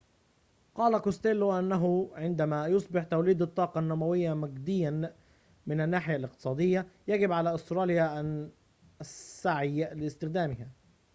قال 0.75 0.97
كوستيلو 0.97 1.59
إنه 1.59 2.09
عندما 2.15 2.67
يصبح 2.67 3.03
توليد 3.03 3.41
الطاقة 3.41 3.79
النووية 3.79 4.33
مجدياً 4.33 5.13
من 5.67 5.81
الناحية 5.81 6.15
الاقتصادية 6.15 6.87
يجب 7.07 7.31
على 7.31 7.55
أستراليا 7.55 8.19
أن 8.19 8.49
السعي 9.01 9.93
لاستخدامها 9.93 10.67